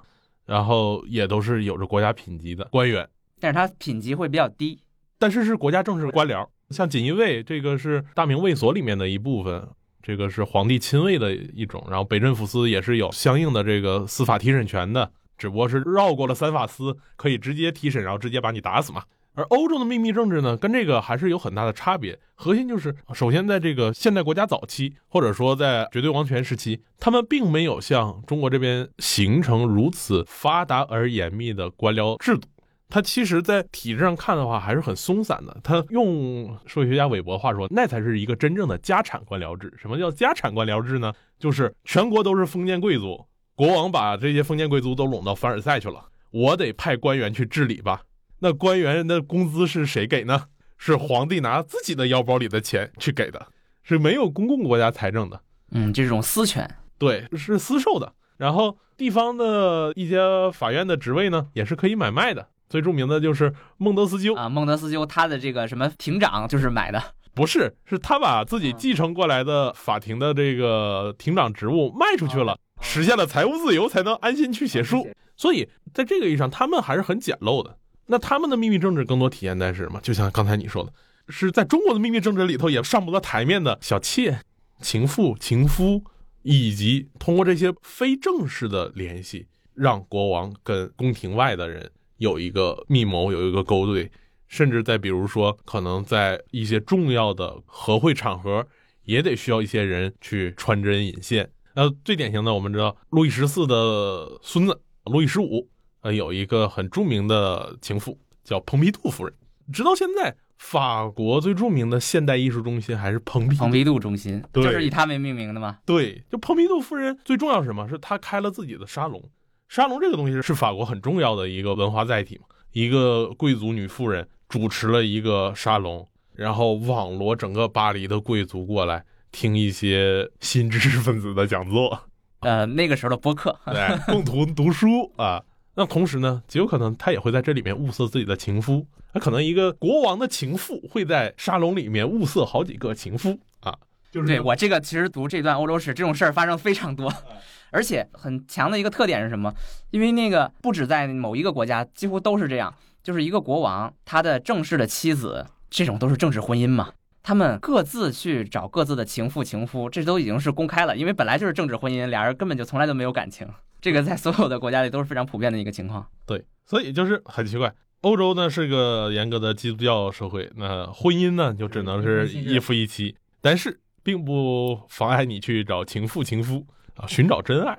[0.44, 4.80] 然后也都是有着国家品级的官员，但是它品级会比较低，
[5.16, 6.44] 但是是国家正式官僚。
[6.70, 9.68] 像锦衣卫这个是大明卫所里面的一部分，
[10.02, 15.12] 这个是皇帝亲卫的一种，然后北镇抚司也是有相应的这个司法提审权的。
[15.38, 19.02] 只不过是绕过了三法司，可以直接提审，然后直接把你打死嘛。
[19.34, 22.18] 而欧洲的秘密政治呢，跟这个还是有很大的差别。
[22.34, 32.46] 核心就是，首先在这个现代国家早期，或者说在绝对王权时期，他们并没有像中国这边形成如此发达而严密的官僚制度。
[32.90, 35.56] 它其实，在体制上看的话，还是很松散的。
[35.64, 39.72] 他用数学家韦伯话说，那才是一个真正的家产官僚制。
[39.78, 41.10] 什么叫家产官僚制呢？
[41.38, 43.24] 就是全国都是封建贵族。
[43.54, 48.02] 国王把这些封建贵族都拢到凡尔赛去了，我得派官员去治理吧。
[48.40, 50.44] 那官员的工资是谁给呢？
[50.78, 53.46] 是皇帝拿自己的腰包里的钱去给的，
[53.84, 55.40] 是没有公共国家财政的。
[55.70, 58.12] 嗯，这种私权，对，是私授的。
[58.36, 62.48] 然后地方的一些法院的职位呢，也是可以买卖的。
[62.68, 67.00] 最著名的就是孟德斯鸠啊，孟德斯鸠他的这个什么庭长就是买的，
[67.34, 72.58] 不是，是他把自己继承过来的法庭的这个庭长职务卖出去了。
[72.82, 75.08] 实现了财务自由，才能安心去写书。
[75.36, 77.78] 所以，在这个意义上，他们还是很简陋的。
[78.06, 80.00] 那他们的秘密政治更多体现在是什么？
[80.02, 80.92] 就像刚才你说的，
[81.28, 84.40] 是在中国的秘密政治里头也上不得台面的小妾、
[84.80, 86.04] 情妇、情夫，
[86.42, 94.10] 以及通过这些非正式的联系，让国王跟宫廷外的人有一个密谋，有一个勾兑。
[94.48, 98.66] 甚至在比如说，可能在一些重要的和会场合，
[99.04, 101.48] 也得需要一些人去穿针引线。
[101.74, 105.68] 呃，最典型的，我们知道路易十四的孙子路易十五，
[106.02, 109.34] 呃，有一个很著名的情妇叫蓬皮杜夫人。
[109.72, 115.78] 直到现在，法国最著名的现代艺术中心还是蓬皮蓬皮杜中心，就是以他为命名的吗？
[115.86, 117.88] 对，就蓬皮杜夫人最重要是什么？
[117.88, 119.22] 是她开了自己的沙龙。
[119.68, 122.44] 沙龙这个东西是法国很重要的一个文化载体嘛？
[122.72, 129.02] 一个贵族女妇人主持了一个沙龙，然后网罗整个巴黎的贵族过来。
[129.32, 132.04] 听一些新知识分子的讲座，
[132.40, 135.42] 呃，那个时候的播客， 对，共同读书啊。
[135.74, 138.86] 那同时呢，极有可能他也会在这里面物色自己的情夫。
[139.14, 143.74] 那可能一个国王的情妇会在沙龙里面物色好几个情夫啊。
[144.10, 147.10] 就是对我这个其实读这段欧洲史，这种事儿发生非常多，
[147.72, 149.54] 而且很强的一个特点是什么？
[149.90, 156.90] 因为那个不止在某一个国家，几乎都是这样，就是一个国王他的正式的妻子，这种都是正式婚姻嘛。
[157.22, 163.48] 他们各自去找各自的情妇情夫，这都已经是公开了，因为本来就是政治婚姻，俩人根本就从来都没有感情。
[163.80, 166.06] 这个在所有的国家里都是非常普遍的一个情况。
[166.26, 177.78] 对，所以就是很奇怪，欧洲呢是个严格的基督教社会，那婚姻呢就只能是一夫一妻，但是并不妨碍你去找情妇情夫啊，寻找真爱。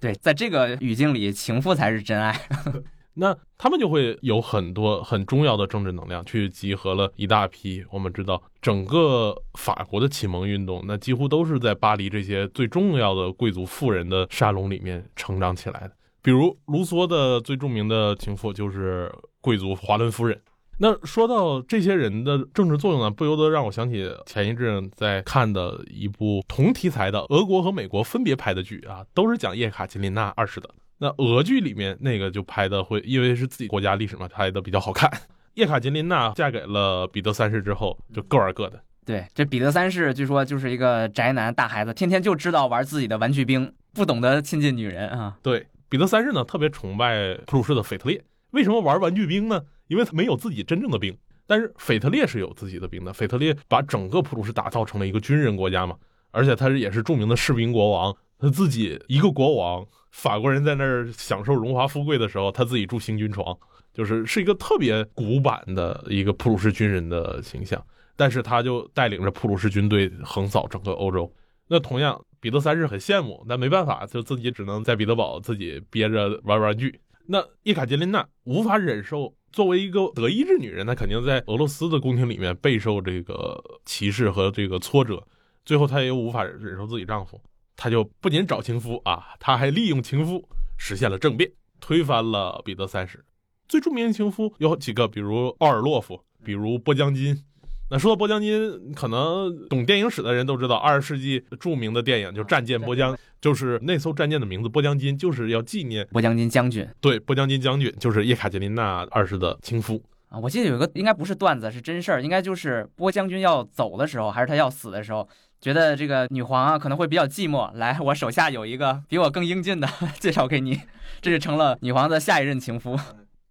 [0.00, 2.38] 对，在这个语境里，情妇才是真爱。
[3.14, 7.84] 那他们就会有很多很重要的政治能量，去集合了一大批。
[7.90, 15.92] 我们知道，整个法国的启蒙运动，那几乎都是在巴黎这些最重要的贵族富人的沙龙里面成长起来的。
[16.22, 20.40] 比如卢梭的最著名的情妇就是贵族华伦夫人。
[20.78, 30.68] 那说到这些人的政治作用呢，不由得让我想起前一阵在看的一部同题材的俄国和美国分别拍的剧啊，都是讲叶卡捷琳娜二世的。
[30.98, 35.10] 那俄剧里面那个就拍的会，因为是自己国家历史嘛，拍的比较好看。
[35.54, 38.80] 叶卡捷琳娜嫁给了彼得三世之后，就各玩各的。
[39.04, 45.36] 对，这彼得三世据说就是一个宅男大孩子，天天就知道玩自己的玩具兵，不懂得亲近女人啊。
[45.42, 49.62] 对，彼得三世呢特别崇拜普鲁士的腓特烈，为什么玩玩具兵呢？
[49.88, 53.12] 因为他没有自己真正的兵，但是腓特烈是有自己的兵的。
[53.12, 55.96] 腓特烈把整个普鲁士打造成了一个军人国家嘛，
[56.30, 59.86] 而且他也是著名的士兵国王，他自己一个国王。
[60.14, 63.54] 法国人在那儿享受荣华富贵的时候，他自己住行军床，
[63.92, 67.84] 就是是一个特别古板的一个普鲁士军人的形象。
[68.14, 71.30] 但是他就带领着普鲁士军队横扫整个欧洲。
[71.66, 77.00] 那同样，彼得三世很羡慕，但没办法，就自己只能在彼得堡自己憋着玩玩具。
[77.26, 85.26] 那叶卡捷琳娜无法忍受作为一个德意志女人，她肯定在俄罗斯的宫廷里面备受这个歧视和这个挫折。
[85.64, 87.40] 最后，她也无法忍受自己丈夫。
[87.76, 91.50] 他就不仅找情夫啊，他还利用情夫实现了政变，
[91.80, 93.24] 推翻了彼得三世。
[93.66, 97.42] 最著名的情夫有几个，比如奥尔洛夫，比如波将金，
[97.90, 106.86] 那说到波将金，可能懂电影史的人都知道，二十世纪著名的电影就《战舰波江》，就是那艘战舰的名字波将金，就是要纪念波将金将军。
[107.00, 110.38] 对，波将金将军就是叶卡捷琳娜二世的情夫啊。
[110.38, 115.26] 我记得有个应该不是段子，是真事儿，应该就是波将军要走的时候，还是他要死的时候，
[115.64, 119.88] 觉得这个女皇啊可能会比较寂寞，来，我手下有一个比我更英俊的，
[120.20, 120.78] 介绍给你，
[121.22, 123.00] 这就成了女皇的下一任情夫。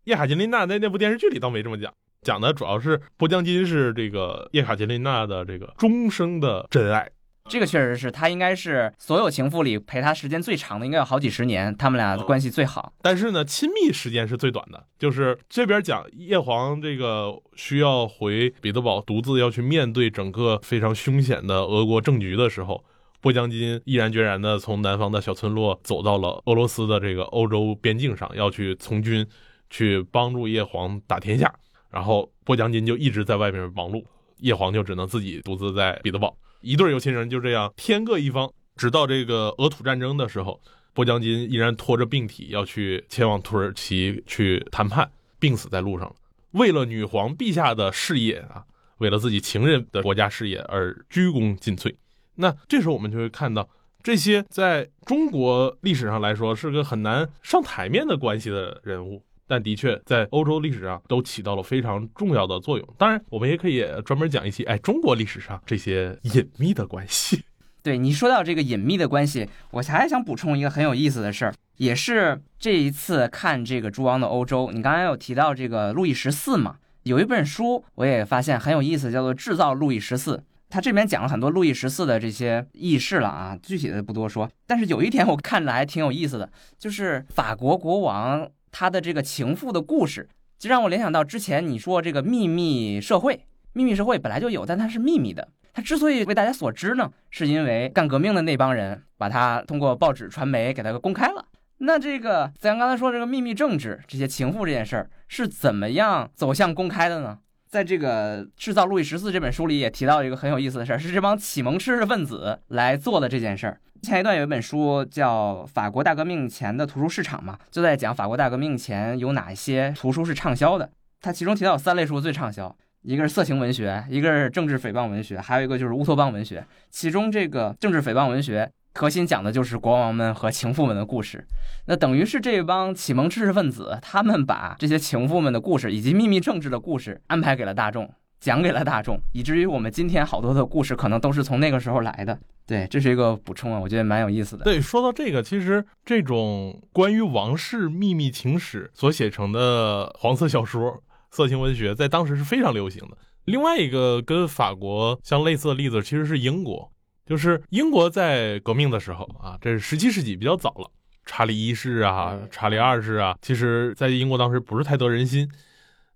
[0.04, 1.92] 叶卡捷琳娜在那部电视剧里倒没这么讲。
[2.22, 7.10] 讲的主要是波将金是这个叶卡捷琳娜的这个终生的真爱，
[7.50, 12.94] 这个确实是他应该是所有情妇里陪他时间最长的，应该有好几十年，他们俩的关系最好。
[13.02, 14.86] 但是呢，亲密时间是最短的。
[14.98, 22.84] 就是这边讲叶皇这个需要回彼得堡，独自要去面对整个非常凶险的俄国政局的时候，
[23.20, 29.28] 波将金毅然决然的从南方的小村落走到了俄罗斯的这个欧洲边境上，要去从军，
[29.70, 31.54] 去帮助叶皇打天下。
[31.90, 34.04] 然后波将金就一直在外面忙碌，
[34.40, 36.36] 叶皇就只能自己独自在彼得堡。
[36.64, 40.60] 一对有情人就这样天各一方，直到这个俄土战争的时候，
[40.94, 46.16] 波将金依然拖着病体要去前往土耳其去谈判，病死在路上了。
[46.52, 48.64] 为了女皇陛下的事业啊，
[49.00, 51.94] 为了自己情人的国家事业而鞠躬尽瘁。
[52.36, 53.68] 那这时候我们就会看到，
[54.02, 59.22] 这些在中国历史上来说是个很难上台面的关系的人物。
[59.48, 62.88] 但的确，在欧洲历史上都起到了非常重要的作用。
[62.98, 67.44] 当然，我们也可以专门讲一期，哎，中国历史上这些隐秘的关系。
[67.84, 76.78] 对你说到这个隐秘的关系，我还想补充一个很有意思的事儿，也是这一次看这个《诸王的欧洲》，你刚才有提到这个路易十四嘛？
[77.04, 80.38] 有一本书我也发现很有意思，叫做《制造路易十四》，
[80.70, 84.50] 他这边讲了很多路易十四的这些轶事了啊，具体的不多说。
[84.66, 88.50] 但是有一点我看着还挺有意思的，就是法国国王。
[88.74, 90.28] 他的这个情妇的故事，
[90.60, 95.48] 就让我联想到之前你说这个秘密社会，秘密社会本来就有，但它是秘密的。
[95.72, 101.46] 它之所以为大家所知呢，是因为干革命的那帮人把它通过报纸、传媒给它公开了。
[101.78, 107.40] 那这个咱刚才说这个秘密政治，这些情妇这件事儿是怎么样走向公开的呢？
[107.74, 113.80] 在这个《制造路易十四》这本书里也提到一个很有意思的事儿，是这帮启蒙知识分子来做的这件事儿。
[114.04, 120.88] 前一段有一本书叫《法国大革命前的图书市场》嘛，就在讲法国大革命前有哪些图书是畅销的。
[121.20, 126.64] 它其中提到有三类书最畅销，一个是色情文学，一个是政治诽谤文学，还有一个就是乌托邦文学。
[126.92, 131.46] 其中这个政治诽谤文学核心讲的就是国王们和情妇们的故事。
[131.86, 138.10] 那等于是这帮启蒙知识分子，他们把这些情妇们的故事以及秘密政治的故事安排给了大众。
[138.40, 142.38] 讲给了大众，以至于我们今天好多的故事可能都是从那个时候来的。
[142.68, 144.66] 对，这是一个补充啊，我觉得蛮有意思的。
[144.66, 153.18] 对，说到这个，其实这种关于王室秘密情史所写成的黄色小说、色情文学，在当时是非常流行的。
[153.46, 156.92] 另外一个跟法国相类似的例子，其实是英国，
[157.26, 160.92] 就是英国在革命的时候啊，这是十七世纪比较早了。
[161.26, 165.50] 查理一世啊，查理二世啊，其实在英国当时不是太得人心。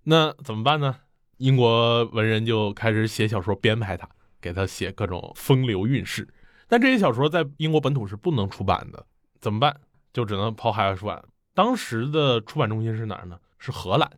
[0.02, 0.96] 那怎么办呢？
[1.38, 4.06] 英国文人就开始写小说编排他，
[4.40, 6.28] 给他写各种风流韵事。
[6.66, 9.06] 但这些小说在英国本土是不能出版的，
[9.40, 9.74] 怎么办？
[10.12, 11.22] 就只能跑海外出版。
[11.54, 13.38] 当时的出版中心是哪儿呢？
[13.58, 14.10] 是荷兰。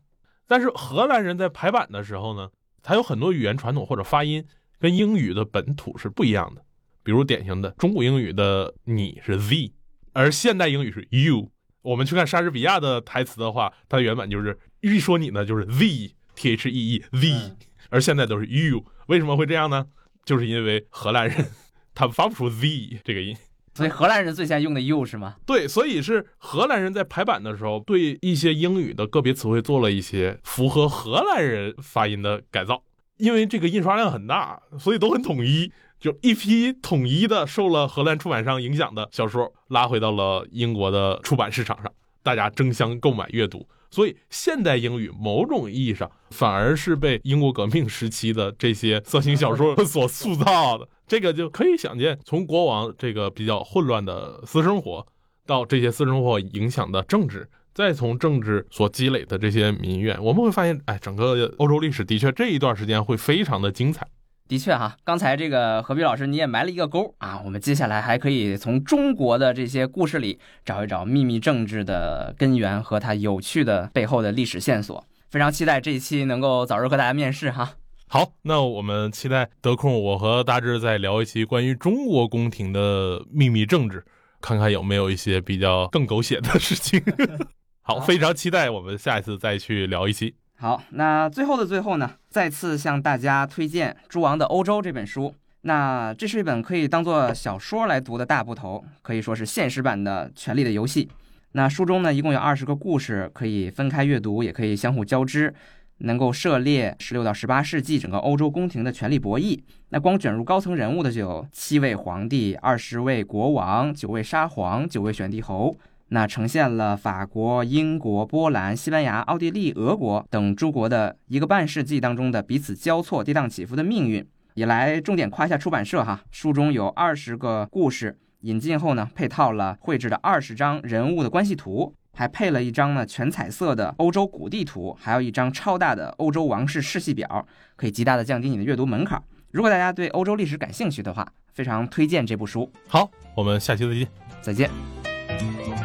[0.48, 2.50] 但是荷兰人在排版的时候呢，
[2.82, 4.44] 他有很多语言传统或者发音
[4.80, 6.64] 跟英语的本土是不一样的。
[7.02, 9.72] 比如典型的中古英语的“你”是 “the”，
[10.12, 11.50] 而现代英语是 “you”。
[11.82, 16.14] 我们去看莎士比亚的台词的话，它原版就是一说你呢就是 “the”。
[16.36, 17.56] T H E E Z，
[17.90, 19.88] 而现在都是 you 为什么会这样呢？
[20.24, 21.48] 就是因为荷兰人
[21.92, 23.36] 他发不出 Z 这个音，
[23.74, 25.36] 所以荷兰人最先用的 you 是吗？
[25.44, 32.84] 对，所以是荷兰人在排版的时候，对一些英语的个别词汇做了一些符合荷兰人发音的改造。
[33.18, 35.70] 因为这个印刷量很大，所以都很统一，
[36.00, 41.92] 就一批统一的受了荷兰出版商影响的小说拉回到了英国的出版市场上，
[42.22, 43.68] 大家争相购买阅读。
[43.92, 50.88] 所以，现代英语某种意义上反而是被英国革命时期的这些色情小说所塑造的。
[51.08, 55.04] 这个就可以想见，从国王这个比较混乱的私生活，
[55.44, 64.06] 到这些私生活影响的政治，再从政治所积累的这些民怨，我们会发现，哎，整个欧洲历史的确这一段时间会非常的精彩。
[64.50, 75.06] 的确哈，刚才这个何必老师你也埋了一个钩啊，我们接下来还可以从中国的这些故事里找一找秘密政治的根源和它有趣的背后的历史线索。
[75.30, 77.74] 非常期待这一期能够早日和大家面试哈。
[78.08, 84.04] 好，那我们期待得空我和大志再聊一期关于中国宫廷的秘密政治，
[84.40, 87.00] 看看有没有一些比较更狗血的事情。
[87.82, 90.34] 好，非常期待我们下一次再去聊一期。
[90.60, 95.34] 好，那最后的最后呢，再次向大家推荐《诸王的欧洲》这本书。
[95.62, 101.06] 那这是一本可以当做小说来读的大部头，可以说是现实版的《权力的游戏》。
[101.52, 105.54] 那书中呢，一共有二十个故事，可以分开阅读，也可以相互交织，
[106.00, 109.58] 能够涉猎十六到十八世纪整个欧洲宫廷的权力博弈。
[109.88, 115.74] 那光卷入高层人物的就有七位皇帝、二十位国王、九位沙皇、九位选帝侯。
[116.10, 124.26] 那呈现了法国、英国、波兰、西班牙、奥地利、俄国等诸国的一个半世纪当中的彼此交错、跌宕起伏的命运。
[124.54, 137.46] 也来重点夸一下出版社哈，书中有二十个故事，引进后呢，配套了绘制的二十张人物的关系图，还配了一张呢全彩色的欧洲古地图，还有一张超大的欧洲王室世系表，
[137.76, 139.22] 可以极大的降低你的阅读门槛。
[139.52, 142.70] 如果大家对欧洲历史感兴趣的话，非常推荐这部书。
[142.88, 144.08] 好，我们下期再见。
[144.42, 145.79] 再见。